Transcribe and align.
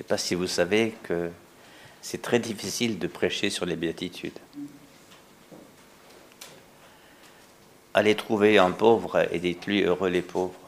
sais 0.00 0.04
pas 0.04 0.16
si 0.16 0.34
vous 0.34 0.46
savez 0.46 0.94
que 1.02 1.30
c'est 2.00 2.22
très 2.22 2.38
difficile 2.38 2.98
de 2.98 3.06
prêcher 3.06 3.50
sur 3.50 3.66
les 3.66 3.76
béatitudes. 3.76 4.38
Allez 7.92 8.14
trouver 8.14 8.56
un 8.56 8.70
pauvre 8.70 9.28
et 9.30 9.38
dites-lui 9.38 9.82
heureux 9.82 10.08
les 10.08 10.22
pauvres. 10.22 10.58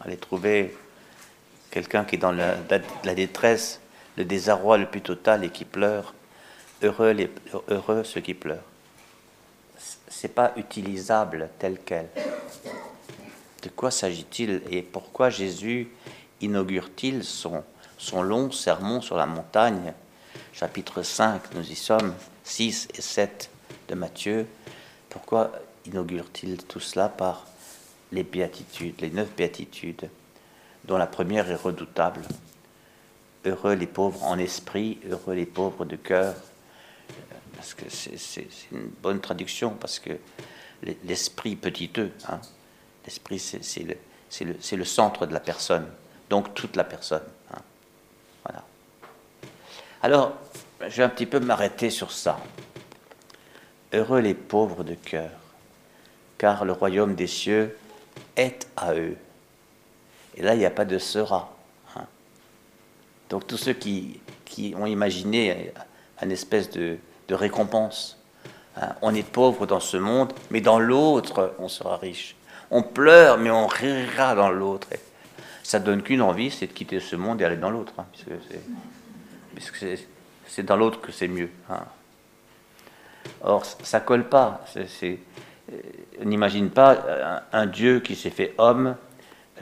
Allez 0.00 0.18
trouver 0.18 0.76
quelqu'un 1.70 2.04
qui 2.04 2.16
est 2.16 2.18
dans 2.18 2.32
la, 2.32 2.56
la, 3.04 3.14
détresse, 3.14 3.80
le 4.18 4.26
désarroi 4.26 4.76
le 4.76 4.84
plus 4.84 5.00
total 5.00 5.42
et 5.42 5.48
qui 5.48 5.64
pleure. 5.64 6.12
Heureux, 6.82 7.12
les, 7.12 7.30
heureux 7.68 8.04
ceux 8.04 8.20
qui 8.20 8.34
pleurent. 8.34 8.58
C'est 10.08 10.34
pas 10.34 10.52
utilisable 10.56 11.48
tel 11.58 11.78
quel. 11.82 12.10
De 13.62 13.70
quoi 13.70 13.90
s'agit-il 13.90 14.60
et 14.70 14.82
pourquoi 14.82 15.30
Jésus 15.30 15.88
inaugure-t-il 16.40 17.24
son, 17.24 17.62
long 18.22 18.50
sermon 18.50 19.00
sur 19.00 19.16
la 19.16 19.26
montagne? 19.26 19.92
Chapitre 20.52 21.02
5, 21.02 21.54
nous 21.54 21.70
y 21.70 21.74
sommes, 21.74 22.14
6 22.44 22.88
et 22.94 23.00
7 23.00 23.50
de 23.88 23.94
Matthieu. 23.94 24.46
Pourquoi 25.08 25.52
inaugure-t-il 25.86 26.58
tout 26.64 26.80
cela? 26.80 27.08
Par 27.08 27.46
les 28.12 28.22
béatitudes, 28.22 29.00
les 29.00 29.10
neuf 29.10 29.28
béatitudes, 29.36 30.08
dont 30.84 30.96
la 30.96 31.06
première 31.06 31.50
est 31.50 31.56
redoutable. 31.56 32.22
Heureux 33.44 33.74
les 33.74 33.86
pauvres 33.86 34.22
en 34.24 34.38
esprit, 34.38 34.98
heureux 35.08 35.34
les 35.34 35.46
pauvres 35.46 35.84
de 35.84 35.96
cœur. 35.96 36.34
Parce 37.56 37.74
que 37.74 37.84
c'est 37.88 38.48
une 38.72 38.88
bonne 39.02 39.20
traduction, 39.20 39.70
parce 39.70 39.98
que 39.98 40.12
l'esprit 41.04 41.56
petiteux, 41.56 42.12
hein, 42.28 42.40
l'esprit 43.04 43.38
c'est 43.38 44.76
le, 44.76 44.84
centre 44.84 45.26
de 45.26 45.32
la 45.32 45.40
personne, 45.40 45.86
donc 46.30 46.54
toute 46.54 46.76
la 46.76 46.84
personne. 46.84 47.24
Hein. 47.52 47.58
Voilà. 48.44 48.62
Alors, 50.02 50.32
je 50.80 50.96
vais 50.96 51.02
un 51.02 51.08
petit 51.10 51.26
peu 51.26 51.40
m'arrêter 51.40 51.90
sur 51.90 52.12
ça. 52.12 52.38
Heureux 53.92 54.20
les 54.20 54.34
pauvres 54.34 54.84
de 54.84 54.94
cœur, 54.94 55.30
car 56.38 56.64
le 56.64 56.72
royaume 56.72 57.16
des 57.16 57.26
cieux 57.26 57.76
est 58.36 58.68
à 58.76 58.94
eux. 58.94 59.16
Et 60.36 60.42
là, 60.42 60.54
il 60.54 60.58
n'y 60.58 60.66
a 60.66 60.70
pas 60.70 60.84
de 60.84 60.98
sera. 60.98 61.52
Hein. 61.96 62.06
Donc 63.28 63.48
tous 63.48 63.56
ceux 63.56 63.72
qui, 63.72 64.20
qui, 64.44 64.74
ont 64.78 64.86
imaginé 64.86 65.72
une 66.22 66.30
espèce 66.30 66.70
de, 66.70 66.98
récompense, 67.28 68.18
hein, 68.76 68.94
on 69.02 69.14
est 69.14 69.28
pauvre 69.28 69.66
dans 69.66 69.80
ce 69.80 69.96
monde, 69.96 70.32
mais 70.50 70.60
dans 70.60 70.78
l'autre, 70.78 71.54
on 71.58 71.68
sera 71.68 71.96
riche. 71.96 72.36
On 72.70 72.84
pleure, 72.84 73.36
mais 73.38 73.50
on 73.50 73.66
rira 73.66 74.36
dans 74.36 74.50
l'autre. 74.50 74.86
Ça 75.70 75.78
donne 75.78 76.02
qu'une 76.02 76.20
envie, 76.20 76.50
c'est 76.50 76.66
de 76.66 76.72
quitter 76.72 76.98
ce 76.98 77.14
monde 77.14 77.40
et 77.40 77.44
aller 77.44 77.56
dans 77.56 77.70
l'autre, 77.70 77.92
hein, 77.96 78.06
c'est 80.44 80.64
dans 80.64 80.74
l'autre 80.74 81.00
que 81.00 81.12
c'est 81.12 81.28
mieux. 81.28 81.48
Or, 83.40 83.64
ça 83.64 84.00
colle 84.00 84.28
pas. 84.28 84.64
On 86.20 86.24
n'imagine 86.24 86.70
pas 86.70 87.46
un, 87.52 87.66
Dieu 87.66 88.00
qui 88.00 88.16
s'est 88.16 88.30
fait 88.30 88.52
homme 88.58 88.96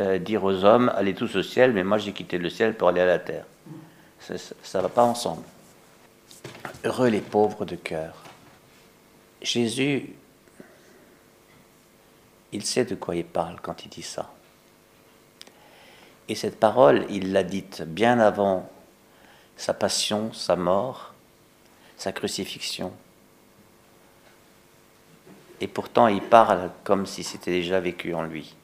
euh, 0.00 0.16
dire 0.16 0.44
aux 0.44 0.64
hommes 0.64 0.90
allez 0.96 1.12
tous 1.12 1.36
au 1.36 1.42
ciel, 1.42 1.74
mais 1.74 1.84
moi 1.84 1.98
j'ai 1.98 2.14
quitté 2.14 2.38
le 2.38 2.48
ciel 2.48 2.74
pour 2.74 2.88
aller 2.88 3.02
à 3.02 3.06
la 3.06 3.18
terre. 3.18 3.44
Ça 4.18 4.78
ne 4.78 4.82
va 4.84 4.88
pas 4.88 5.04
ensemble. 5.04 5.42
Heureux 6.84 7.08
les 7.08 7.20
pauvres 7.20 7.66
de 7.66 7.76
cœur. 7.76 8.14
Jésus, 9.42 10.14
il 12.50 12.64
sait 12.64 12.86
de 12.86 12.94
quoi 12.94 13.14
il 13.14 13.26
parle 13.26 13.60
quand 13.60 13.84
il 13.84 13.90
dit 13.90 14.00
ça. 14.00 14.32
Et 16.28 16.34
cette 16.34 16.60
parole, 16.60 17.06
il 17.08 17.32
l'a 17.32 17.42
dite 17.42 17.82
bien 17.82 18.20
avant 18.20 18.70
sa 19.56 19.74
passion, 19.74 20.32
sa 20.32 20.56
mort, 20.56 21.14
sa 21.96 22.12
crucifixion. 22.12 22.92
Et 25.60 25.66
pourtant, 25.66 26.06
il 26.06 26.20
parle 26.20 26.70
comme 26.84 27.06
si 27.06 27.25
c'était 27.25 27.50
déjà 27.50 27.80
vécu 27.80 28.14
en 28.14 28.22
lui. 28.22 28.54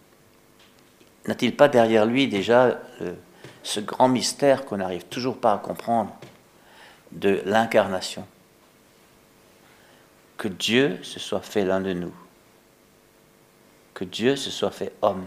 N'a-t-il 1.27 1.56
pas 1.56 1.69
derrière 1.69 2.06
lui 2.06 2.28
déjà 2.28 2.78
euh, 3.00 3.15
ce 3.62 3.81
grand 3.81 4.09
mystère 4.09 4.65
qu'on 4.65 4.77
n'arrive 4.77 5.05
toujours 5.06 5.39
pas 5.39 5.55
à 5.55 5.59
comprendre 5.59 6.15
de 7.12 7.43
l'incarnation? 7.47 8.27
Que 10.37 10.49
Dieu 10.49 10.99
se 11.03 11.19
soit 11.19 11.41
fait 11.41 11.65
l'un 11.65 11.81
de 11.81 11.94
nous, 11.94 12.15
que 13.94 14.05
Dieu 14.05 14.37
se 14.37 14.50
soit 14.50 14.71
fait 14.71 14.93
homme, 15.00 15.27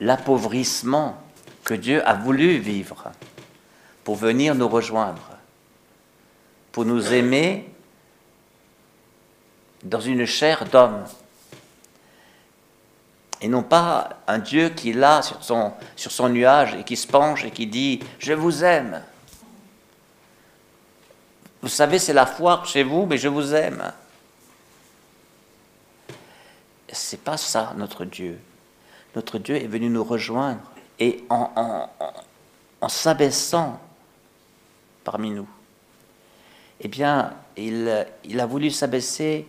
l'appauvrissement 0.00 1.16
que 1.64 1.74
Dieu 1.74 2.06
a 2.06 2.14
voulu 2.14 2.58
vivre 2.58 3.12
pour 4.04 4.16
venir 4.16 4.54
nous 4.54 4.68
rejoindre, 4.68 5.30
pour 6.72 6.84
nous 6.84 7.12
aimer 7.12 7.68
dans 9.82 10.00
une 10.00 10.26
chair 10.26 10.64
d'homme. 10.66 11.04
Et 13.40 13.48
non 13.48 13.62
pas 13.62 14.20
un 14.26 14.38
Dieu 14.38 14.70
qui 14.70 14.90
est 14.90 14.94
là 14.94 15.20
sur 15.22 15.42
son, 15.42 16.28
nuage 16.28 16.74
et 16.74 16.84
qui 16.84 16.96
se 16.96 17.06
penche 17.06 17.44
et 17.44 17.50
qui 17.50 17.66
dit 17.66 18.00
Je 18.18 18.32
vous 18.32 18.64
aime. 18.64 19.02
Vous 21.60 21.68
savez, 21.68 21.98
c'est 21.98 22.12
la 22.12 22.26
foire 22.26 22.66
chez 22.66 22.82
vous, 22.82 23.06
mais 23.06 23.18
je 23.18 23.28
vous 23.28 23.54
aime. 23.54 23.92
C'est 26.92 27.22
pas 27.22 27.36
ça 27.36 27.72
notre 27.76 28.04
Dieu. 28.04 28.38
Notre 29.14 29.38
Dieu 29.38 29.56
est 29.56 29.66
venu 29.66 29.88
nous 29.88 30.04
rejoindre 30.04 30.60
et 30.98 31.24
en, 31.28 31.88
s'abaissant 32.88 33.80
parmi 35.04 35.30
nous, 35.30 35.48
eh 36.80 36.88
bien, 36.88 37.32
il, 37.56 38.40
a 38.40 38.46
voulu 38.46 38.70
s'abaisser 38.70 39.46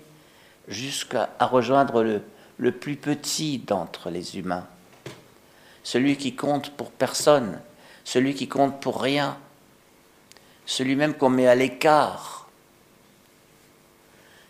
jusqu'à 0.68 1.30
rejoindre 1.40 2.22
le 2.58 2.72
plus 2.72 2.96
petit 2.96 3.60
d'entre 3.60 4.10
les 4.10 4.38
humains, 4.38 4.66
celui 5.84 6.18
qui 6.18 6.36
compte 6.36 6.72
pour 6.72 6.92
personne, 6.92 7.60
celui 8.04 8.36
qui 8.36 8.48
compte 8.48 8.80
pour 8.80 9.02
rien, 9.02 9.38
celui 10.66 10.96
même 10.96 11.14
qu'on 11.14 11.30
met 11.30 11.48
à 11.48 11.56
l'écart, 11.56 12.48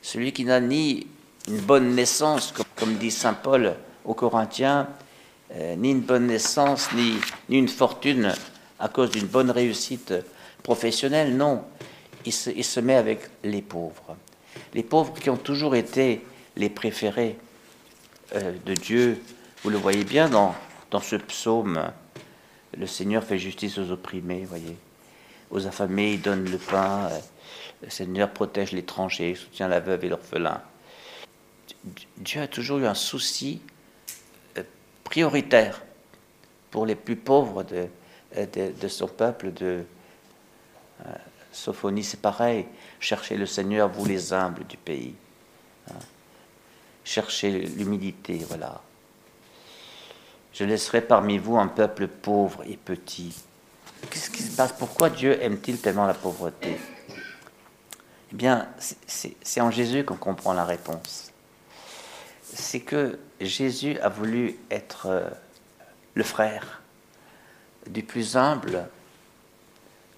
celui 0.01 0.33
qui 0.33 0.45
n'a 0.45 0.59
ni 0.59 1.07
une 1.47 1.61
bonne 1.61 1.95
naissance, 1.95 2.53
comme, 2.75 2.95
dit 2.95 3.11
Saint 3.11 3.33
Paul 3.33 3.75
aux 4.03 4.13
Corinthiens, 4.13 4.87
euh, 5.53 5.75
ni 5.75 5.91
une 5.91 6.01
bonne 6.01 6.27
naissance, 6.27 6.89
ni, 6.93 7.15
une 7.49 7.67
fortune 7.67 8.33
à 8.79 8.89
cause 8.89 9.11
d'une 9.11 9.27
bonne 9.27 9.51
réussite 9.51 10.13
professionnelle, 10.63 11.37
non. 11.37 11.63
Il 12.25 12.33
se, 12.33 12.79
met 12.79 12.95
avec 12.95 13.29
les 13.43 13.61
pauvres 13.61 14.17
les 14.75 14.83
pauvres 14.83 15.13
qui 15.13 15.29
ont 15.29 15.37
toujours 15.37 15.75
été 15.75 16.21
les 16.55 16.69
préférés 16.69 17.37
euh, 18.35 18.53
de 18.65 18.73
Dieu. 18.73 19.21
Vous 19.63 19.69
le 19.69 19.77
voyez 19.77 20.03
bien 20.03 20.29
dans, 20.29 20.53
dans 20.91 20.99
ce 20.99 21.15
psaume. 21.15 21.91
Le 22.77 22.85
Seigneur 22.85 23.23
fait 23.23 23.39
justice 23.39 23.77
aux 23.77 23.89
opprimés, 23.91 24.45
voyez. 24.45 24.77
Aux 25.49 25.65
affamés, 25.65 26.13
il 26.13 26.21
donne 26.21 26.49
le 26.49 26.57
pain. 26.57 27.09
Euh, 27.11 27.19
le 27.83 27.89
Seigneur 27.89 28.29
protège 28.31 28.73
l'étranger, 28.73 29.35
soutient 29.35 29.67
la 29.67 29.79
veuve 29.79 30.03
et 30.03 30.09
l'orphelin. 30.09 30.61
Dieu 32.17 32.41
a 32.41 32.47
toujours 32.47 32.79
eu 32.79 32.85
un 32.85 32.95
souci 32.95 33.61
prioritaire 35.05 35.81
pour 36.71 36.85
les 36.85 36.95
plus 36.95 37.15
pauvres 37.15 37.63
de, 37.63 37.87
de, 38.35 38.87
son 38.89 39.07
peuple, 39.07 39.53
de 39.53 39.85
Sophonie, 41.53 42.03
c'est 42.03 42.19
pareil. 42.19 42.65
Cherchez 42.99 43.37
le 43.37 43.45
Seigneur, 43.45 43.87
vous 43.87 44.05
les 44.05 44.33
humbles 44.33 44.65
du 44.65 44.75
pays. 44.75 45.15
Hein. 45.89 45.99
Cherchez 47.05 47.51
l'humilité, 47.51 48.45
voilà. 48.49 48.81
Je 50.53 50.65
laisserai 50.65 51.01
parmi 51.01 51.37
vous 51.37 51.57
un 51.57 51.67
peuple 51.67 52.07
pauvre 52.07 52.63
et 52.65 52.75
petit. 52.75 53.33
Qu'est-ce 54.09 54.29
qui 54.29 54.43
se 54.43 54.55
passe? 54.55 54.73
Pourquoi 54.73 55.09
Dieu 55.09 55.41
aime-t-il 55.41 55.79
tellement 55.79 56.05
la 56.05 56.13
pauvreté? 56.13 56.77
Eh 58.31 58.35
bien, 58.35 58.67
c'est 58.77 59.61
en 59.61 59.71
Jésus 59.71 60.03
qu'on 60.03 60.17
comprend 60.17 60.53
la 60.53 60.65
réponse. 60.65 61.31
C'est 62.57 62.79
que 62.79 63.19
Jésus 63.41 63.99
a 63.99 64.07
voulu 64.07 64.57
être 64.71 65.07
euh, 65.07 65.29
le 66.13 66.23
frère 66.23 66.81
du 67.85 68.01
plus 68.01 68.37
humble, 68.37 68.87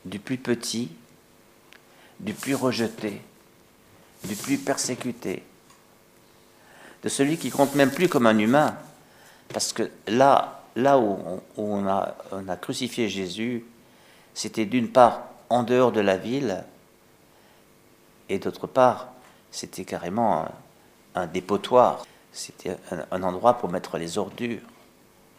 du 0.05 0.19
plus 0.19 0.37
petit, 0.37 0.89
du 2.19 2.33
plus 2.33 2.55
rejeté, 2.55 3.21
du 4.23 4.35
plus 4.35 4.57
persécuté, 4.57 5.43
de 7.03 7.09
celui 7.09 7.37
qui 7.37 7.49
compte 7.49 7.75
même 7.75 7.91
plus 7.91 8.07
comme 8.07 8.27
un 8.27 8.37
humain, 8.37 8.77
parce 9.49 9.73
que 9.73 9.89
là, 10.07 10.61
où 10.77 11.41
on, 11.57 11.87
a, 11.87 12.15
on 12.31 12.47
a 12.47 12.55
crucifié 12.55 13.09
Jésus, 13.09 13.65
c'était 14.33 14.65
d'une 14.65 14.89
part 14.89 15.23
en 15.49 15.63
dehors 15.63 15.91
de 15.91 16.01
la 16.01 16.17
ville, 16.17 16.63
et 18.29 18.39
d'autre 18.39 18.67
part, 18.67 19.07
c'était 19.51 19.85
carrément 19.85 20.47
un, 21.15 21.25
dépotoir, 21.27 22.05
c'était 22.37 22.77
un, 23.11 23.23
endroit 23.23 23.55
pour 23.55 23.69
mettre 23.69 23.97
les 23.97 24.17
ordures. 24.19 24.61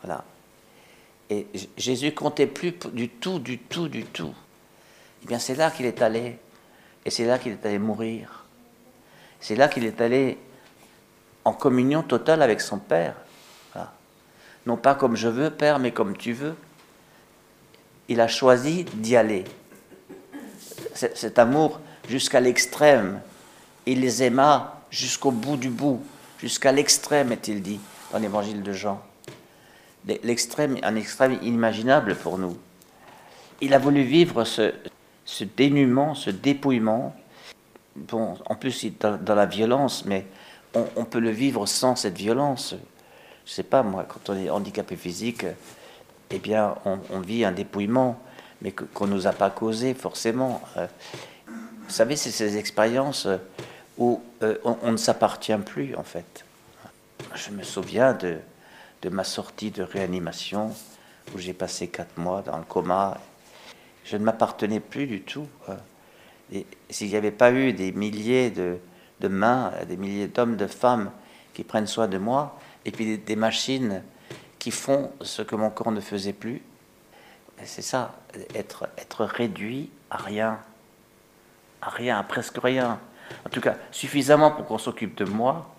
Voilà. 0.03 0.25
Et 1.31 1.47
Jésus 1.77 2.13
comptait 2.13 2.49
plus 2.49 2.73
du 2.93 3.09
tout, 3.09 3.39
du 3.39 3.59
tout, 3.59 3.89
du 3.89 4.05
tout. 4.05 4.35
Eh 5.23 5.27
bien, 5.27 5.39
c'est 5.39 5.55
là 5.55 5.71
qu'il 5.71 5.87
est 5.87 6.03
allé. 6.03 6.39
Et 7.05 7.11
c'est 7.11 7.25
là 7.25 7.39
qu'il 7.39 7.53
est 7.53 7.65
allé 7.65 7.79
mourir. 7.79 8.45
C'est 9.41 9.55
là 9.55 9.69
qu'il 9.69 9.85
est 9.85 10.01
allé 10.01 10.39
en 11.45 11.53
communion 11.53 12.03
totale 12.03 12.43
avec 12.43 12.61
son 12.61 12.79
Père. 12.79 13.15
Non 14.67 14.77
pas 14.77 14.95
comme 14.95 15.17
je 15.17 15.29
veux, 15.29 15.51
Père, 15.51 15.79
mais 15.79 15.93
comme 15.93 16.17
tu 16.17 16.33
veux. 16.33 16.57
Il 18.09 18.21
a 18.21 18.29
choisi 18.29 18.85
d'y 18.85 19.17
aller. 19.17 19.45
Cet 20.95 21.39
amour 21.39 21.81
jusqu'à 22.09 22.41
l'extrême. 22.41 23.21
Il 23.87 24.01
les 24.01 24.25
aima 24.25 24.83
jusqu'au 24.91 25.31
bout 25.31 25.57
du 25.57 25.71
bout, 25.71 26.03
jusqu'à 26.39 26.73
l'extrême, 26.73 27.33
est-il 27.33 27.63
dit 27.63 27.81
dans 28.13 28.19
l'évangile 28.19 28.63
de 28.63 28.73
Jean. 28.73 29.03
L'extrême, 30.23 30.79
un 30.83 30.97
extrême 30.97 31.39
inimaginable 31.43 32.15
pour 32.15 32.39
nous. 32.39 32.57
Il 33.61 33.75
a 33.75 33.79
voulu 33.79 34.03
vivre 34.03 34.45
ce, 34.45 34.73
ce 35.25 35.45
dénuement, 35.45 36.15
ce 36.15 36.31
dépouillement. 36.31 37.15
Bon, 37.97 38.39
en 38.47 38.55
plus, 38.55 38.87
dans, 39.01 39.19
dans 39.19 39.35
la 39.35 39.47
violence, 39.47 40.05
mais 40.07 40.25
on, 40.75 41.05
peut 41.05 41.19
le 41.19 41.31
vivre 41.31 41.67
sans 41.67 41.97
cette 41.97 42.17
violence. 42.17 42.75
Je 43.45 43.53
sais 43.53 43.63
pas, 43.63 43.83
moi, 43.83 44.07
quand 44.09 44.31
on 44.31 44.37
est 44.37 44.51
handicapé 44.51 44.97
physique, 44.97 45.45
eh 46.31 46.39
bien, 46.39 46.77
on, 46.85 47.21
vit 47.21 47.45
un 47.45 47.53
dépouillement, 47.53 48.21
mais 48.63 48.73
qu'on 48.73 49.07
ne 49.07 49.15
nous 49.15 49.27
a 49.27 49.33
pas 49.33 49.51
causé 49.51 49.95
forcément. 49.95 50.61
Euh, 50.77 50.87
vous 51.49 51.95
savez, 51.95 52.17
c'est 52.17 52.31
ces 52.31 52.57
expériences 52.57 53.27
où 53.99 54.23
euh, 54.43 54.57
on, 54.65 54.93
ne 54.93 54.97
s'appartient 54.97 55.57
plus, 55.57 55.95
en 55.97 56.05
fait. 56.05 56.45
Je 57.35 57.51
me 57.51 57.63
souviens 57.63 58.15
de, 58.15 58.39
de 59.03 59.09
ma 59.09 59.25
sortie 59.25 59.71
de 59.71 59.83
réanimation, 59.83 60.73
où 61.35 61.39
j'ai 61.39 61.53
passé 61.53 61.89
quatre 61.89 62.17
mois 62.17 62.43
dans 62.43 62.57
le 62.57 62.65
coma. 62.65 63.19
Je 64.05 64.17
ne 64.17 64.25
m'appartenais 64.25 64.81
plus 64.81 65.07
du 65.07 65.21
tout. 65.21 65.47
S'il 66.89 67.09
n'y 67.09 67.17
avait 67.17 67.31
pas 67.31 67.53
eu 67.53 67.75
des 67.75 67.93
milliers 67.93 68.51
de, 68.51 68.79
de 69.21 69.29
mains, 69.29 69.73
des 69.87 69.97
milliers 69.97 70.29
d'hommes, 70.29 70.57
de 70.57 70.67
femmes 70.67 71.11
qui 71.55 71.65
prennent 71.65 71.87
soin 71.87 72.09
de 72.09 72.19
moi, 72.19 72.59
et 72.85 72.91
puis 72.91 73.19
des, 73.19 73.37
machines 73.37 74.03
qui 74.59 74.71
font 74.71 75.13
ce 75.21 75.43
que 75.43 75.57
mon 75.57 75.71
corps 75.71 75.93
ne 75.93 76.01
faisait 76.01 76.33
plus. 76.33 76.63
C'est 77.65 77.83
ça, 77.83 78.15
être, 78.55 78.89
être 78.97 79.25
réduit 79.25 79.91
à 80.11 80.19
rien, 80.19 80.61
à 81.83 81.91
rien, 81.91 82.19
à 82.19 82.23
presque 82.23 82.59
rien. 82.63 83.01
En 83.47 83.51
tout 83.51 83.61
cas, 83.61 83.77
suffisamment 83.91 84.51
pour 84.51 84.67
qu'on 84.67 84.79
s'occupe 84.79 85.17
de 85.17 85.25
moi, 85.25 85.75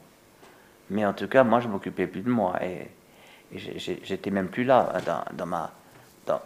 mais 0.89 1.05
en 1.05 1.13
tout 1.13 1.27
cas, 1.27 1.43
moi, 1.43 1.59
je 1.59 1.67
m'occupais 1.67 2.07
plus 2.07 2.21
de 2.21 2.29
moi. 2.29 2.59
Et, 2.63 2.87
j'étais 3.51 4.29
même 4.29 4.47
plus 4.47 4.63
là, 4.63 4.93
hein, 4.95 5.23
dans, 5.33 5.45
ma, 5.45 5.71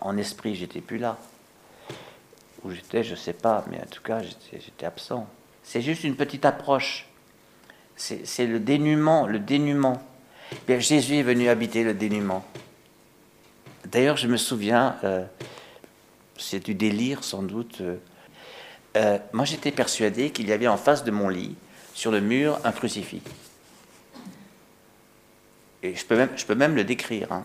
en 0.01 0.17
esprit, 0.17 0.55
j'étais 0.55 0.81
plus 0.81 0.97
là. 0.97 1.17
Où 2.63 2.71
j'étais, 2.71 3.03
je 3.03 3.15
sais 3.15 3.33
pas, 3.33 3.65
mais 3.69 3.77
en 3.81 3.89
tout 3.89 4.01
cas, 4.01 4.21
j'étais 4.21 4.85
absent. 4.85 5.27
C'est 5.63 5.81
juste 5.81 6.03
une 6.03 6.15
petite 6.15 6.45
approche. 6.45 7.07
C'est 7.95 8.47
le 8.47 8.59
dénuement, 8.59 9.27
le 9.27 9.39
dénuement. 9.39 10.01
Bien, 10.67 10.79
Jésus 10.79 11.17
est 11.17 11.23
venu 11.23 11.49
habiter 11.49 11.83
le 11.83 11.93
dénuement. 11.93 12.45
D'ailleurs, 13.85 14.17
je 14.17 14.27
me 14.27 14.37
souviens, 14.37 14.95
euh, 15.03 15.25
c'est 16.37 16.63
du 16.63 16.73
délire 16.73 17.23
sans 17.23 17.43
doute. 17.43 17.81
Euh, 17.81 17.97
euh, 18.95 19.17
moi, 19.31 19.45
j'étais 19.45 19.71
persuadé 19.71 20.31
qu'il 20.31 20.47
y 20.47 20.53
avait 20.53 20.67
en 20.67 20.77
face 20.77 21.03
de 21.03 21.11
mon 21.11 21.29
lit, 21.29 21.55
sur 21.93 22.11
le 22.11 22.21
mur, 22.21 22.59
un 22.63 22.71
crucifix. 22.71 23.21
Et 25.81 25.95
je 25.95 26.05
peux 26.05 26.55
même, 26.55 26.75
le 26.75 26.83
décrire. 26.83 27.31
Hein. 27.31 27.43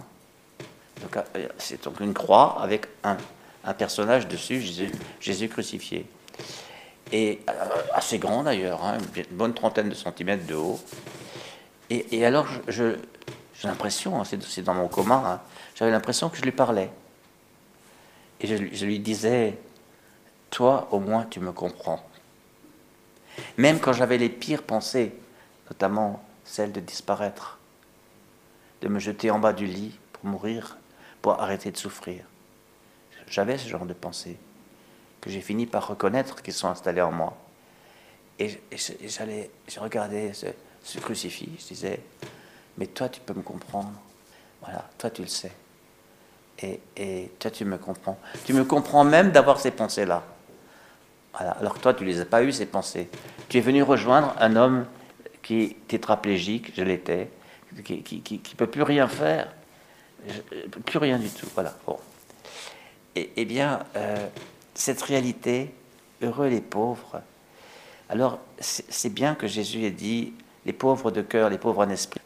C'est 1.58 1.84
donc 1.84 2.00
une 2.00 2.14
croix 2.14 2.60
avec 2.62 2.86
un, 3.04 3.16
personnage 3.74 4.28
dessus, 4.28 4.62
Jésus, 5.20 5.48
crucifié 5.48 6.06
et 7.12 7.40
euh, 7.48 7.52
assez 7.94 8.18
grand 8.18 8.42
d'ailleurs, 8.42 8.84
hein, 8.84 8.98
une 9.16 9.36
bonne 9.36 9.54
trentaine 9.54 9.88
de 9.88 9.94
centimètres 9.94 10.46
de 10.46 10.54
haut. 10.54 10.78
Et, 11.90 12.26
alors, 12.26 12.46
j'ai 12.68 12.96
l'impression, 13.64 14.20
hein, 14.20 14.24
c'est 14.24 14.62
dans 14.62 14.74
mon 14.74 14.88
coma, 14.88 15.42
j'avais 15.74 15.90
l'impression 15.90 16.28
que 16.28 16.36
je 16.36 16.42
lui 16.42 16.52
parlais. 16.52 16.90
Et 18.40 18.46
je, 18.46 18.84
lui 18.84 18.98
disais, 18.98 19.56
toi 20.50 20.88
au 20.90 21.00
moins 21.00 21.24
tu 21.24 21.40
me 21.40 21.52
comprends. 21.52 22.04
Même 23.56 23.80
quand 23.80 23.92
j'avais 23.92 24.18
les 24.18 24.28
pires 24.28 24.62
pensées, 24.62 25.12
notamment 25.70 26.22
celle 26.44 26.72
de 26.72 26.80
disparaître, 26.80 27.58
de 28.80 28.88
me 28.88 28.98
jeter 28.98 29.30
en 29.30 29.38
bas 29.38 29.52
du 29.52 29.66
lit 29.66 29.98
pour 30.12 30.26
mourir, 30.26 30.78
pour 31.22 31.40
arrêter 31.40 31.70
de 31.70 31.76
souffrir. 31.76 32.24
J'avais 33.28 33.58
ce 33.58 33.68
genre 33.68 33.86
de 33.86 33.92
pensées 33.92 34.36
que 35.20 35.30
j'ai 35.30 35.40
fini 35.40 35.66
par 35.66 35.86
reconnaître 35.88 36.42
qu'ils 36.42 36.54
sont 36.54 36.68
installés 36.68 37.02
en 37.02 37.12
moi. 37.12 37.36
Et, 38.38 38.58
j'allais, 39.06 39.50
je 39.66 39.80
regardais 39.80 40.32
ce, 40.32 40.98
crucifix, 40.98 41.50
je 41.60 41.66
disais, 41.74 42.00
mais 42.78 42.86
toi 42.86 43.08
tu 43.08 43.20
peux 43.20 43.34
me 43.34 43.42
comprendre. 43.42 43.92
Voilà, 44.62 44.88
toi 44.96 45.10
tu 45.10 45.22
le 45.22 45.28
sais. 45.28 45.52
Et, 46.60 46.80
et 46.96 47.32
toi 47.38 47.50
tu 47.50 47.64
me 47.64 47.78
comprends. 47.78 48.18
Tu 48.44 48.52
me 48.52 48.64
comprends 48.64 49.04
même 49.04 49.32
d'avoir 49.32 49.60
ces 49.60 49.72
pensées-là. 49.72 50.22
Alors 51.34 51.74
que 51.74 51.80
toi 51.80 51.94
tu 51.94 52.04
les 52.04 52.20
as 52.20 52.24
pas 52.24 52.42
eues, 52.42 52.52
ces 52.52 52.66
pensées. 52.66 53.08
Tu 53.48 53.58
es 53.58 53.60
venu 53.60 53.82
rejoindre 53.82 54.34
un 54.40 54.56
homme 54.56 54.86
qui 55.42 55.62
est 55.62 55.76
tétraplégique, 55.86 56.72
je 56.76 56.82
l'étais, 56.82 57.30
qui, 57.84 58.02
qui, 58.02 58.54
peut 58.56 58.66
plus 58.66 58.82
rien 58.82 59.08
faire, 59.08 59.48
plus 60.84 60.98
rien 60.98 61.18
du 61.18 61.28
tout. 61.28 61.46
Voilà. 61.54 61.74
Bon. 61.86 61.96
Et, 63.14 63.30
eh 63.36 63.44
bien, 63.44 63.80
euh, 63.96 64.26
cette 64.74 65.02
réalité, 65.02 65.72
heureux 66.22 66.48
les 66.48 66.60
pauvres. 66.60 67.22
Alors, 68.08 68.38
c'est 68.58 69.12
bien 69.12 69.34
que 69.34 69.46
Jésus 69.46 69.84
ait 69.84 69.90
dit 69.90 70.32
les 70.64 70.72
pauvres 70.72 71.10
de 71.10 71.22
cœur, 71.22 71.50
les 71.50 71.58
pauvres 71.58 71.84
en 71.84 71.90
esprit. 71.90 72.20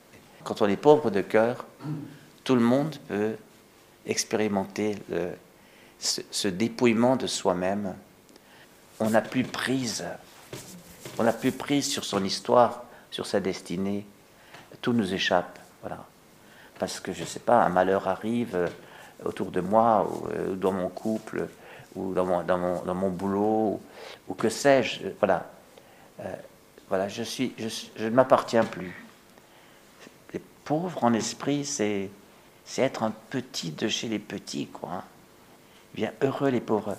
Quand 0.45 0.63
on 0.63 0.67
est 0.67 0.77
pauvre 0.77 1.11
de 1.11 1.21
cœur, 1.21 1.67
tout 2.45 2.55
le 2.55 2.61
monde 2.61 2.97
peut 3.09 3.37
expérimenter 4.07 4.97
ce, 5.99 6.49
dépouillement 6.49 7.17
de 7.17 7.27
soi-même. 7.27 7.95
On 9.05 9.11
n'a 9.11 9.21
plus 9.21 9.43
prise, 9.43 10.05
on 11.19 11.25
n'a 11.25 11.33
plus 11.33 11.51
prise 11.51 11.91
sur 11.91 12.05
son 12.05 12.23
histoire, 12.23 12.85
sur 13.11 13.27
sa 13.27 13.41
destinée. 13.41 14.07
Tout 14.81 14.93
nous 14.93 15.13
échappe, 15.13 15.59
voilà. 15.81 16.07
Parce 16.79 17.01
que 17.01 17.13
je 17.13 17.23
ne 17.23 17.27
sais 17.27 17.41
pas, 17.41 17.65
un 17.65 17.69
malheur 17.69 18.07
arrive 18.07 18.71
autour 19.25 19.51
de 19.51 19.61
moi 19.61 20.09
ou 20.09 20.29
euh, 20.29 20.55
dans 20.55 20.71
mon 20.71 20.89
couple 20.89 21.49
ou 21.97 22.15
dans 22.15 22.25
mon, 22.25 22.45
dans 22.45 22.59
mon, 22.59 22.83
dans 22.83 22.95
mon 22.95 23.11
boulot, 23.11 23.81
ou, 24.29 24.35
que 24.35 24.49
sais-je. 24.49 25.09
Voilà. 25.19 25.51
Euh, 26.21 26.35
voilà, 26.89 27.09
je, 27.09 27.25
suis, 27.25 27.55
je, 27.59 28.05
ne 28.05 28.11
m'appartiens 28.11 28.65
plus. 28.65 29.05
Les 30.33 30.41
pauvres 30.65 31.03
en 31.03 31.13
esprit, 31.13 31.65
c'est, 31.65 32.09
c'est 32.65 32.83
être 32.83 33.03
un 33.03 33.13
petit 33.31 33.73
de 33.73 33.89
chez 33.89 34.07
les 34.07 34.21
petits, 34.21 34.69
quoi. 34.69 34.91
Hein. 34.93 35.05
Bien 35.95 36.13
heureux 36.23 36.51
les 36.51 36.61
pauvres, 36.61 36.97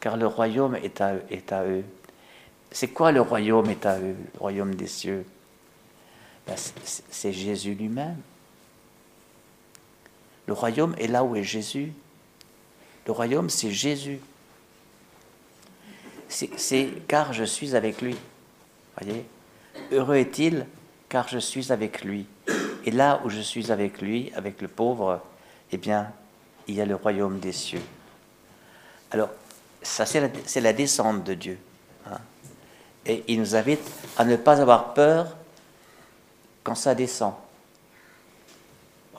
car 0.00 0.16
le 0.16 0.26
royaume 0.26 0.76
est 0.76 1.00
à, 1.00 1.64
eux. 1.64 1.84
C'est 2.70 2.88
quoi 2.88 3.12
le 3.12 3.20
royaume 3.20 3.70
est 3.70 3.84
à 3.86 3.98
eux, 3.98 4.16
le 4.34 4.38
royaume 4.38 4.74
des 4.74 4.86
cieux? 4.86 5.24
Ben, 6.46 6.56
C'est 6.84 7.32
Jésus 7.32 7.74
lui-même. 7.74 8.16
Le 10.46 10.52
royaume 10.54 10.94
est 10.98 11.08
là 11.08 11.24
où 11.24 11.36
est 11.36 11.42
Jésus. 11.42 11.92
Le 13.06 13.12
royaume, 13.12 13.50
c'est 13.50 13.70
Jésus. 13.70 14.20
C'est 16.28 16.88
car 17.06 17.32
je 17.32 17.44
suis 17.44 17.74
avec 17.74 18.00
lui. 18.00 18.16
Voyez? 18.98 19.24
Heureux 19.92 20.16
est-il 20.16 20.66
car 21.08 21.28
je 21.28 21.38
suis 21.38 21.72
avec 21.72 22.04
lui. 22.04 22.26
Et 22.84 22.90
là 22.90 23.20
où 23.24 23.30
je 23.30 23.40
suis 23.40 23.72
avec 23.72 24.00
lui, 24.00 24.30
avec 24.34 24.60
le 24.62 24.68
pauvre, 24.68 25.20
eh 25.72 25.76
bien, 25.76 26.12
il 26.66 26.74
y 26.74 26.80
a 26.80 26.86
le 26.86 26.94
royaume 26.94 27.38
des 27.38 27.52
cieux. 27.52 27.82
Alors, 29.10 29.30
ça, 29.82 30.06
c'est 30.06 30.60
la, 30.60 30.72
descente 30.72 31.24
de 31.24 31.34
Dieu. 31.34 31.58
Hein. 32.06 32.18
Et 33.06 33.24
il 33.28 33.40
nous 33.40 33.54
invite 33.54 33.80
à 34.16 34.24
ne 34.24 34.36
pas 34.36 34.60
avoir 34.60 34.94
peur 34.94 35.36
quand 36.62 36.74
ça 36.74 36.94
descend. 36.94 37.34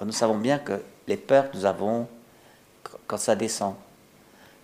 Nous 0.03 0.11
savons 0.11 0.37
bien 0.37 0.59
que 0.59 0.81
les 1.07 1.17
peurs 1.17 1.51
que 1.51 1.57
nous 1.57 1.65
avons 1.65 2.07
quand 3.07 3.17
ça 3.17 3.35
descend. 3.35 3.75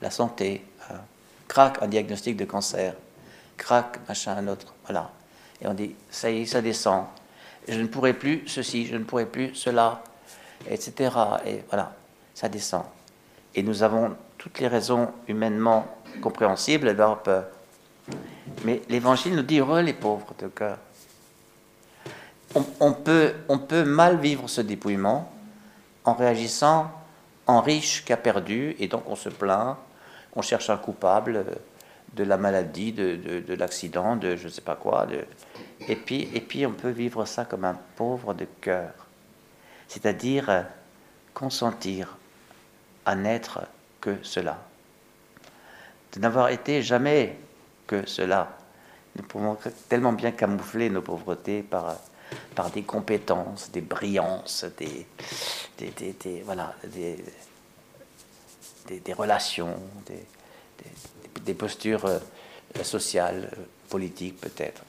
La 0.01 0.11
santé, 0.11 0.63
hein. 0.89 0.99
crac, 1.47 1.81
un 1.81 1.87
diagnostic 1.87 2.37
de 2.37 2.45
cancer, 2.45 2.95
crac, 3.57 3.99
machin, 4.07 4.35
un 4.37 4.47
autre, 4.47 4.73
voilà. 4.85 5.11
Et 5.61 5.67
on 5.67 5.73
dit, 5.73 5.95
ça 6.09 6.29
y 6.29 6.41
est, 6.41 6.45
ça 6.45 6.61
descend. 6.61 7.05
Je 7.67 7.79
ne 7.79 7.87
pourrai 7.87 8.13
plus 8.13 8.47
ceci, 8.47 8.85
je 8.85 8.95
ne 8.95 9.03
pourrai 9.03 9.25
plus 9.25 9.55
cela, 9.55 10.03
etc. 10.69 11.09
Et 11.45 11.63
voilà, 11.69 11.93
ça 12.33 12.49
descend. 12.49 12.83
Et 13.55 13.63
nous 13.63 13.83
avons 13.83 14.15
toutes 14.45 14.59
les 14.59 14.67
raisons 14.67 15.11
humainement 15.27 15.87
compréhensibles 16.21 16.95
d'avoir 16.95 17.23
peur. 17.23 17.45
Mais 18.63 18.83
l'Évangile 18.89 19.35
nous 19.35 19.41
dit 19.41 19.57
heureux 19.57 19.81
les 19.81 19.93
pauvres 19.93 20.35
de 20.37 20.47
cœur. 20.47 20.77
On, 22.79 22.93
peut, 22.93 23.33
on 23.49 23.57
peut 23.57 23.83
mal 23.83 24.19
vivre 24.19 24.47
ce 24.47 24.61
dépouillement 24.61 25.33
en 26.03 26.13
réagissant 26.13 26.91
en 27.47 27.59
riche 27.59 28.05
qui 28.05 28.13
a 28.13 28.17
perdu, 28.17 28.75
et 28.77 28.87
donc 28.87 29.03
on 29.07 29.15
se 29.15 29.29
plaint, 29.29 29.77
on 30.35 30.43
cherche 30.43 30.69
un 30.69 30.77
coupable 30.77 31.37
euh, 31.37 31.55
de 32.13 32.23
la 32.23 32.37
maladie, 32.37 32.93
de, 32.93 33.41
de, 33.45 33.53
l'accident, 33.55 34.15
de 34.15 34.35
je 34.35 34.45
ne 34.45 34.49
sais 34.49 34.61
pas 34.61 34.75
quoi. 34.75 35.07
De, 35.07 35.25
et, 35.87 35.95
puis, 35.95 36.29
et 36.35 36.39
puis 36.39 36.67
on 36.67 36.71
peut 36.71 36.89
vivre 36.89 37.25
ça 37.25 37.45
comme 37.45 37.65
un 37.65 37.77
pauvre 37.95 38.35
de 38.35 38.45
cœur, 38.61 38.93
c'est-à-dire 39.87 40.49
euh, 40.49 40.61
consentir 41.33 42.17
à 43.05 43.15
n'être 43.15 43.61
que 44.05 44.17
cela, 44.21 44.63
de 46.13 46.19
n'avoir 46.19 46.49
été 46.49 46.83
jamais 46.83 47.35
que 47.87 48.05
cela. 48.05 48.55
Nous 49.15 49.23
pouvons 49.23 49.57
tellement 49.89 50.13
bien 50.13 50.31
camoufler 50.31 50.91
nos 50.91 51.01
pauvretés 51.01 51.63
par, 51.63 51.95
par 52.53 52.69
des 52.69 52.83
compétences, 52.83 53.71
des 53.71 53.81
brillances, 53.81 54.63
des, 54.77 55.07
des, 55.79 56.43
voilà, 56.45 56.75
des, 56.83 57.17
des, 58.87 59.13
relations, 59.13 59.79
des, 61.43 61.53
postures 61.55 62.05
euh, 62.05 62.19
sociales, 62.83 63.49
politiques 63.89 64.39
peut-être. 64.39 64.83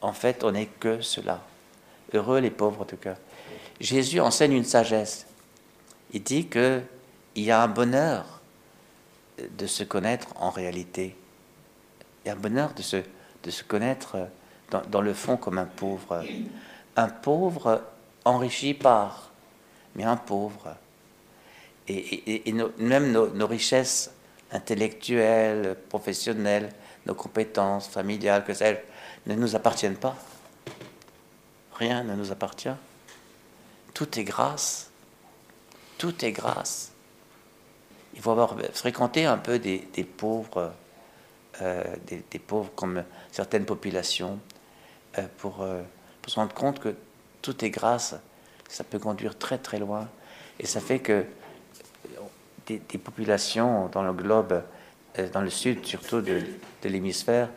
En 0.00 0.14
fait, 0.14 0.44
on 0.44 0.52
n'est 0.52 0.70
que 0.80 1.02
cela. 1.02 1.42
Heureux 2.14 2.38
les 2.40 2.50
pauvres 2.50 2.86
de 2.86 2.96
cœur. 2.96 3.16
Jésus 3.80 4.20
enseigne 4.20 4.52
une 4.52 4.64
sagesse. 4.64 5.26
Il 6.14 6.22
dit 6.22 6.46
qu'il 7.34 7.44
y 7.44 7.50
a 7.50 7.62
un 7.62 7.68
bonheur 7.68 8.40
de 9.38 9.66
se 9.66 9.82
connaître 9.84 10.28
en 10.36 10.50
réalité. 10.50 11.16
Il 12.24 12.28
y 12.28 12.30
a 12.30 12.34
un 12.34 12.40
bonheur 12.40 12.72
de 12.74 12.82
se, 12.82 12.98
de 13.42 13.50
se 13.50 13.64
connaître 13.64 14.16
dans, 14.70 15.00
le 15.00 15.14
fond 15.14 15.36
comme 15.36 15.58
un 15.58 15.66
pauvre. 15.66 16.24
Un 16.96 17.08
pauvre 17.08 17.82
enrichi 18.24 18.74
par, 18.74 19.30
mais 19.94 20.04
un 20.04 20.16
pauvre 20.16 20.76
et, 21.88 22.54
même 22.78 23.12
nos, 23.12 23.46
richesses 23.46 24.10
intellectuelles, 24.50 25.76
professionnelles, 25.88 26.72
nos 27.06 27.14
compétences 27.14 27.88
familiales, 27.88 28.44
que 28.44 28.54
sais 28.54 28.84
ne 29.26 29.34
nous 29.34 29.54
appartiennent 29.56 29.96
pas. 29.96 30.16
Rien 31.74 32.04
ne 32.04 32.14
nous 32.14 32.30
appartient. 32.30 32.74
Tout 33.92 34.18
est 34.18 34.24
grâce. 34.24 34.90
Tout 35.98 36.24
est 36.24 36.32
grâce. 36.32 36.93
Il 38.14 38.20
faut 38.20 38.30
avoir 38.30 38.56
fréquenté 38.72 39.26
un 39.26 39.38
peu 39.38 39.58
des, 39.58 39.78
pauvres, 40.04 40.72
euh, 41.60 41.84
des, 42.06 42.38
pauvres 42.38 42.70
comme 42.74 43.04
certaines 43.32 43.64
populations, 43.64 44.38
euh, 45.18 45.22
pour, 45.38 45.62
euh, 45.62 45.82
pour 46.22 46.32
se 46.32 46.36
rendre 46.38 46.54
compte 46.54 46.78
que 46.78 46.94
tout 47.42 47.64
est 47.64 47.70
grâce. 47.70 48.14
Ça 48.68 48.84
peut 48.84 48.98
conduire 48.98 49.36
très 49.36 49.58
très 49.58 49.78
loin. 49.78 50.08
Et 50.60 50.66
ça 50.66 50.80
fait 50.80 51.00
que 51.00 51.24
des, 52.66 52.78
populations 52.78 53.88
dans 53.88 54.02
le 54.02 54.12
globe, 54.12 54.62
dans 55.32 55.42
le 55.42 55.50
sud 55.50 55.84
surtout 55.84 56.20
de, 56.20 56.40
l'hémisphère, 56.84 57.48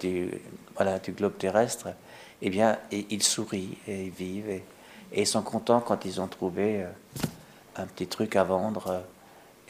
du, 0.00 0.30
voilà, 0.74 0.98
du 0.98 1.12
globe 1.12 1.38
terrestre, 1.38 1.88
eh 2.42 2.50
bien, 2.50 2.78
ils 2.90 3.22
sourient 3.22 3.78
et 3.86 4.06
ils 4.06 4.10
vivent 4.10 4.50
et, 4.50 4.64
ils 5.16 5.26
sont 5.26 5.42
contents 5.42 5.80
quand 5.80 6.04
ils 6.04 6.20
ont 6.20 6.26
trouvé 6.26 6.84
un 7.76 7.86
petit 7.86 8.06
truc 8.06 8.36
à 8.36 8.44
vendre 8.44 9.02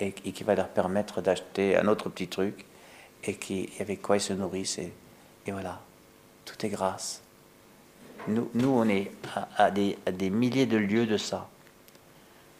et, 0.00 0.12
qui 0.12 0.44
va 0.44 0.54
leur 0.54 0.68
permettre 0.68 1.20
d'acheter 1.20 1.76
un 1.76 1.88
autre 1.88 2.08
petit 2.08 2.28
truc 2.28 2.64
et 3.24 3.34
qui, 3.34 3.70
avec 3.80 4.00
quoi 4.02 4.16
ils 4.16 4.20
se 4.20 4.32
nourrissent. 4.32 4.78
Et, 4.78 4.92
voilà, 5.50 5.80
tout 6.44 6.54
est 6.64 6.68
grâce. 6.68 7.22
Nous, 8.26 8.50
nous 8.54 8.68
on 8.68 8.86
est 8.88 9.10
à, 9.56 9.70
des, 9.70 9.96
milliers 10.30 10.66
de 10.66 10.76
lieux 10.76 11.06
de 11.06 11.16
ça. 11.16 11.48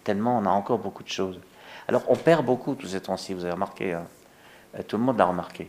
Tellement 0.04 0.38
on 0.38 0.46
a 0.46 0.50
encore 0.50 0.78
beaucoup 0.78 1.02
de 1.02 1.08
choses. 1.08 1.38
Alors 1.86 2.04
on 2.08 2.16
perd 2.16 2.44
beaucoup 2.44 2.74
tous 2.74 2.88
ces 2.88 3.00
temps-ci, 3.00 3.34
vous 3.34 3.44
avez 3.44 3.52
remarqué, 3.52 3.92
hein. 3.92 4.06
euh, 4.74 4.82
tout 4.86 4.96
le 4.96 5.02
monde 5.02 5.18
l'a 5.18 5.26
remarqué. 5.26 5.68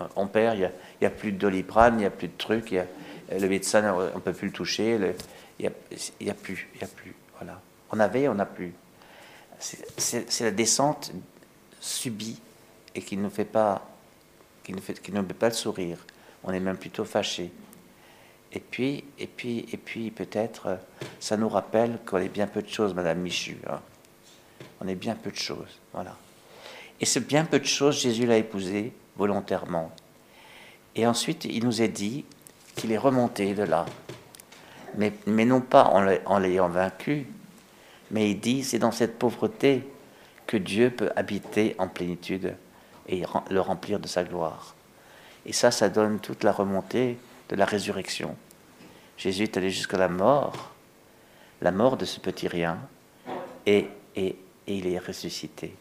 Euh, 0.00 0.04
on 0.16 0.26
perd, 0.26 0.56
il 0.56 0.70
n'y 1.00 1.06
a, 1.06 1.10
plus 1.10 1.32
de 1.32 1.38
doliprane, 1.38 1.94
il 1.94 1.98
n'y 1.98 2.04
a 2.04 2.10
plus 2.10 2.28
de 2.28 2.36
trucs, 2.36 2.70
y 2.70 2.78
a, 2.78 2.86
euh, 3.32 3.38
le 3.38 3.48
médecin, 3.48 3.92
on 3.94 4.16
ne 4.16 4.20
peut 4.20 4.32
plus 4.32 4.48
le 4.48 4.52
toucher, 4.52 4.94
il 5.58 5.66
n'y 6.20 6.30
a, 6.30 6.34
plus, 6.34 6.68
il 6.74 6.84
a 6.84 6.86
plus. 6.86 7.14
Voilà. 7.38 7.60
On 7.90 7.98
avait, 7.98 8.28
on 8.28 8.34
n'a 8.34 8.46
plus. 8.46 8.74
C'est 9.58 10.40
la 10.40 10.50
descente 10.50 11.12
subie 11.80 12.40
et 12.94 13.02
qui 13.02 13.16
ne 13.16 13.28
fait 13.28 13.44
pas, 13.44 13.86
qui 14.62 14.72
ne 14.72 14.80
fait, 14.80 15.00
qui 15.00 15.12
ne 15.12 15.22
fait 15.22 15.34
pas 15.34 15.48
le 15.48 15.54
sourire. 15.54 15.98
On 16.42 16.52
est 16.52 16.60
même 16.60 16.76
plutôt 16.76 17.04
fâché. 17.04 17.50
Et 18.52 18.60
puis, 18.60 19.04
et 19.18 19.26
puis, 19.26 19.66
et 19.72 19.76
puis 19.76 20.10
peut-être, 20.10 20.78
ça 21.18 21.36
nous 21.36 21.48
rappelle 21.48 21.98
qu'on 22.06 22.18
est 22.18 22.28
bien 22.28 22.46
peu 22.46 22.62
de 22.62 22.68
choses, 22.68 22.94
Madame 22.94 23.18
Michu. 23.18 23.56
Hein 23.68 23.80
on 24.80 24.88
est 24.88 24.94
bien 24.94 25.14
peu 25.14 25.30
de 25.30 25.36
choses. 25.36 25.80
Voilà. 25.92 26.16
Et 27.00 27.06
ce 27.06 27.18
bien 27.18 27.44
peu 27.44 27.58
de 27.58 27.64
choses, 27.64 28.00
Jésus 28.00 28.26
l'a 28.26 28.36
épousé 28.36 28.92
volontairement. 29.16 29.90
Et 30.94 31.06
ensuite, 31.06 31.44
il 31.44 31.64
nous 31.64 31.82
est 31.82 31.88
dit 31.88 32.24
qu'il 32.76 32.92
est 32.92 32.98
remonté 32.98 33.54
de 33.54 33.64
là. 33.64 33.86
Mais, 34.96 35.12
mais 35.26 35.44
non 35.44 35.60
pas 35.60 35.84
en 35.84 36.38
l'ayant 36.38 36.68
vaincu, 36.68 37.26
mais 38.14 38.30
il 38.30 38.38
dit 38.38 38.62
c'est 38.62 38.78
dans 38.78 38.92
cette 38.92 39.18
pauvreté 39.18 39.82
que 40.46 40.56
Dieu 40.56 40.90
peut 40.90 41.10
habiter 41.16 41.74
en 41.78 41.88
plénitude 41.88 42.54
et 43.08 43.24
le 43.50 43.60
remplir 43.60 43.98
de 43.98 44.06
sa 44.06 44.22
gloire. 44.22 44.76
Et 45.44 45.52
ça, 45.52 45.72
ça 45.72 45.88
donne 45.88 46.20
toute 46.20 46.44
la 46.44 46.52
remontée 46.52 47.18
de 47.48 47.56
la 47.56 47.64
résurrection. 47.64 48.36
Jésus 49.16 49.42
est 49.42 49.56
allé 49.56 49.68
jusqu'à 49.68 49.98
la 49.98 50.08
mort, 50.08 50.70
la 51.60 51.72
mort 51.72 51.96
de 51.96 52.04
ce 52.04 52.20
petit 52.20 52.46
rien, 52.46 52.78
et, 53.66 53.88
et, 54.14 54.36
et 54.68 54.76
il 54.76 54.86
est 54.86 54.98
ressuscité. 54.98 55.74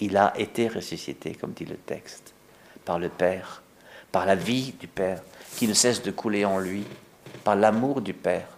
Il 0.00 0.18
a 0.18 0.38
été 0.38 0.68
ressuscité, 0.68 1.34
comme 1.34 1.52
dit 1.52 1.64
le 1.64 1.76
texte, 1.76 2.34
par 2.84 2.98
le 2.98 3.08
Père, 3.08 3.62
par 4.12 4.26
la 4.26 4.34
vie 4.34 4.74
du 4.78 4.86
Père 4.86 5.22
qui 5.56 5.66
ne 5.66 5.72
cesse 5.72 6.02
de 6.02 6.10
couler 6.10 6.44
en 6.44 6.58
lui, 6.58 6.84
par 7.42 7.56
l'amour 7.56 8.02
du 8.02 8.12
Père 8.12 8.48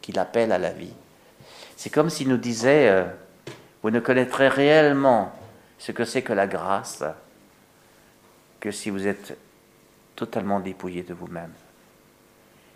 qui 0.00 0.12
l'appelle 0.12 0.50
à 0.50 0.58
la 0.58 0.70
vie. 0.70 0.94
C'est 1.76 1.90
comme 1.90 2.10
s'il 2.10 2.28
nous 2.28 2.36
disait, 2.36 2.88
euh, 2.88 3.04
vous 3.82 3.90
ne 3.90 4.00
connaîtrez 4.00 4.48
réellement 4.48 5.32
ce 5.78 5.92
que 5.92 6.04
c'est 6.04 6.22
que 6.22 6.32
la 6.32 6.46
grâce 6.46 7.04
que 8.60 8.70
si 8.70 8.90
vous 8.90 9.06
êtes 9.06 9.36
totalement 10.16 10.60
dépouillé 10.60 11.02
de 11.02 11.12
vous-même. 11.12 11.52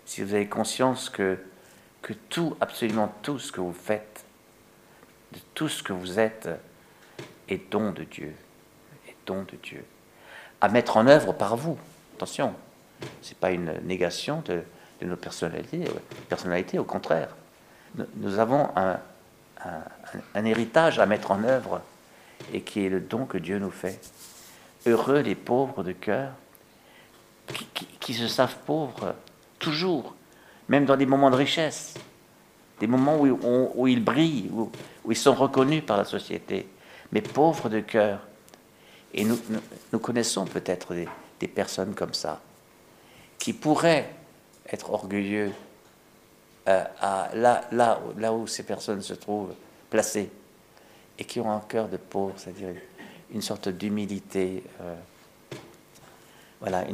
Si 0.05 0.21
vous 0.21 0.33
avez 0.33 0.47
conscience 0.47 1.09
que, 1.09 1.37
que 2.01 2.13
tout, 2.13 2.55
absolument 2.61 3.13
tout 3.21 3.39
ce 3.39 3.51
que 3.51 3.61
vous 3.61 3.73
faites, 3.73 4.23
de 5.31 5.39
tout 5.53 5.69
ce 5.69 5.83
que 5.83 5.93
vous 5.93 6.19
êtes 6.19 6.49
est 7.47 7.71
don 7.71 7.91
de 7.91 8.03
Dieu, 8.03 8.33
est 9.07 9.15
don 9.25 9.43
de 9.43 9.55
Dieu, 9.61 9.83
à 10.61 10.69
mettre 10.69 10.97
en 10.97 11.07
œuvre 11.07 11.33
par 11.33 11.55
vous. 11.55 11.77
Attention, 12.15 12.53
c'est 13.21 13.37
pas 13.37 13.51
une 13.51 13.73
négation 13.83 14.41
de, 14.45 14.61
de 15.01 15.05
nos 15.05 15.15
personnalités, 15.15 15.85
personnalités, 16.27 16.79
au 16.79 16.83
contraire. 16.83 17.35
Nous, 17.95 18.39
avons 18.39 18.69
un, 18.75 18.99
héritage 20.45 20.99
à 20.99 21.05
mettre 21.05 21.31
en 21.31 21.43
œuvre 21.43 21.81
et 22.53 22.61
qui 22.61 22.85
est 22.85 22.89
le 22.89 22.99
don 22.99 23.25
que 23.25 23.37
Dieu 23.37 23.59
nous 23.59 23.71
fait. 23.71 23.99
Heureux 24.85 25.19
les 25.19 25.35
pauvres 25.35 25.83
de 25.83 25.91
cœur 25.91 26.31
qui, 27.99 28.13
se 28.13 28.27
savent 28.27 28.57
pauvres 28.65 29.15
toujours, 29.57 30.15
même 30.67 30.85
dans 30.85 30.95
des 30.95 31.05
moments 31.05 31.31
de 31.31 31.35
richesse 31.35 31.95
des 32.79 32.87
moments 32.87 33.17
où, 33.19 33.87
ils 33.87 34.03
brillent, 34.03 34.49
où, 34.51 34.71
ils 35.09 35.17
sont 35.17 35.33
reconnus 35.33 35.83
par 35.85 35.97
la 35.97 36.05
société, 36.05 36.67
mais 37.11 37.21
pauvres 37.21 37.69
de 37.69 37.81
cœur. 37.81 38.19
Et 39.13 39.25
nous, 39.25 39.99
connaissons 39.99 40.45
peut-être 40.45 40.93
des, 41.39 41.47
personnes 41.47 41.93
comme 41.93 42.13
ça, 42.13 42.41
qui 43.37 43.53
pourraient 43.53 44.13
être 44.71 44.91
orgueilleux 44.91 45.51
euh, 46.69 46.83
là, 47.33 47.67
là, 47.71 47.99
là 48.17 48.33
où 48.33 48.45
ces 48.45 48.63
personnes 48.63 49.01
se 49.01 49.13
trouvent 49.13 49.53
placées, 49.89 50.29
et 51.17 51.23
qui 51.25 51.39
ont 51.39 51.51
un 51.51 51.61
cœur 51.61 51.89
de 51.89 51.97
pauvre, 51.97 52.33
c'est-à-dire 52.37 52.75
une 53.31 53.41
sorte 53.41 53.69
d'humilité. 53.69 54.63
Euh, 54.81 54.95
voilà, 56.61 56.85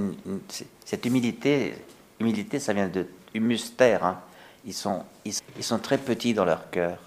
cette 0.86 1.05
humilité, 1.05 1.75
humilité, 2.20 2.60
ça 2.60 2.74
vient 2.74 2.88
de 2.88 3.08
humus 3.34 3.74
hein, 3.79 4.22
ils 4.63 4.74
sont, 4.74 5.03
ils, 5.25 5.63
sont 5.63 5.79
très 5.79 5.98
petits 5.98 6.34
dans 6.34 6.46
leur 6.46 6.70
cœur, 6.70 7.00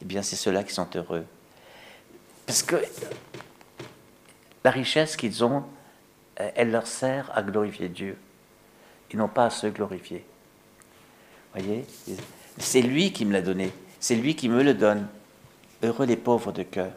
eh 0.00 0.04
bien 0.04 0.22
c'est 0.22 0.36
ceux-là 0.36 0.64
qui 0.64 0.72
sont 0.72 0.88
heureux. 0.94 1.24
Parce 2.46 2.62
que 2.62 2.76
la 4.62 4.70
richesse 4.70 5.16
qu'ils 5.16 5.44
ont, 5.44 5.64
euh, 6.40 6.50
elle 6.54 6.70
leur 6.70 6.86
sert 6.86 7.30
à 7.34 7.42
glorifier 7.42 7.88
Dieu 7.88 8.16
et 9.10 9.16
non 9.16 9.28
pas 9.28 9.46
à 9.46 9.50
se 9.50 9.66
glorifier. 9.66 10.24
Voyez 11.54 11.86
C'est 12.58 12.82
lui 12.82 13.12
qui 13.12 13.24
me 13.24 13.32
l'a 13.32 13.42
donné, 13.42 13.72
c'est 14.00 14.16
lui 14.16 14.34
qui 14.34 14.48
me 14.48 14.62
le 14.62 14.74
donne. 14.74 15.06
Heureux 15.82 16.06
les 16.06 16.16
pauvres 16.16 16.52
de 16.52 16.62
cœur. 16.62 16.90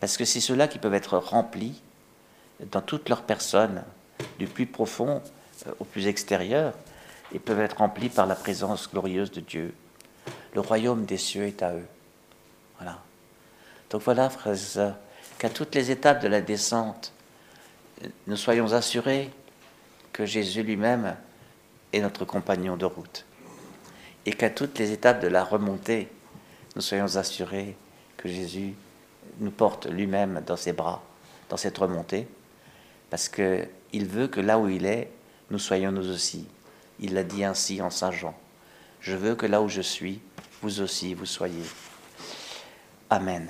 Parce 0.00 0.16
que 0.16 0.24
c'est 0.24 0.40
ceux-là 0.40 0.68
qui 0.68 0.78
peuvent 0.78 0.94
être 0.94 1.16
remplis 1.16 1.80
dans 2.72 2.80
toute 2.80 3.08
leur 3.08 3.22
personne, 3.22 3.82
du 4.38 4.46
plus 4.46 4.66
profond 4.66 5.22
euh, 5.66 5.72
au 5.78 5.84
plus 5.84 6.06
extérieur, 6.06 6.74
et 7.32 7.38
peuvent 7.38 7.60
être 7.60 7.78
remplis 7.78 8.08
par 8.08 8.26
la 8.26 8.34
présence 8.34 8.90
glorieuse 8.90 9.30
de 9.30 9.40
Dieu. 9.40 9.74
Le 10.54 10.60
royaume 10.60 11.04
des 11.04 11.18
cieux 11.18 11.46
est 11.46 11.62
à 11.62 11.74
eux. 11.74 11.86
Voilà. 12.78 12.98
Donc 13.90 14.02
voilà, 14.02 14.28
frères 14.28 14.96
qu'à 15.38 15.50
toutes 15.50 15.74
les 15.74 15.90
étapes 15.90 16.22
de 16.22 16.28
la 16.28 16.40
descente, 16.40 17.12
nous 18.26 18.36
soyons 18.36 18.72
assurés 18.72 19.30
que 20.12 20.26
Jésus 20.26 20.62
lui-même 20.62 21.16
est 21.92 22.00
notre 22.00 22.24
compagnon 22.24 22.76
de 22.76 22.84
route. 22.84 23.24
Et 24.26 24.32
qu'à 24.32 24.50
toutes 24.50 24.78
les 24.78 24.92
étapes 24.92 25.20
de 25.20 25.28
la 25.28 25.44
remontée, 25.44 26.08
nous 26.76 26.82
soyons 26.82 27.16
assurés 27.16 27.76
que 28.16 28.28
Jésus 28.28 28.74
nous 29.40 29.50
porte 29.50 29.86
lui-même 29.86 30.42
dans 30.46 30.56
ses 30.56 30.72
bras, 30.72 31.02
dans 31.48 31.56
cette 31.56 31.78
remontée, 31.78 32.28
parce 33.10 33.28
qu'il 33.28 34.06
veut 34.06 34.28
que 34.28 34.40
là 34.40 34.58
où 34.58 34.68
il 34.68 34.84
est, 34.84 35.10
nous 35.50 35.58
soyons 35.58 35.92
nous 35.92 36.10
aussi. 36.10 36.46
Il 37.00 37.14
l'a 37.14 37.24
dit 37.24 37.44
ainsi 37.44 37.80
en 37.80 37.90
Saint 37.90 38.10
Jean. 38.10 38.34
Je 39.00 39.16
veux 39.16 39.34
que 39.34 39.46
là 39.46 39.62
où 39.62 39.68
je 39.68 39.80
suis, 39.80 40.20
vous 40.60 40.80
aussi, 40.80 41.14
vous 41.14 41.26
soyez. 41.26 41.64
Amen. 43.10 43.48